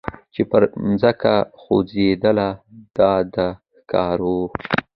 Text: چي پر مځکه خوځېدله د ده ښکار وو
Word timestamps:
چي 0.33 0.41
پر 0.49 0.61
مځکه 0.87 1.35
خوځېدله 1.61 2.49
د 2.95 2.97
ده 3.33 3.47
ښکار 3.75 4.17
وو 4.27 4.43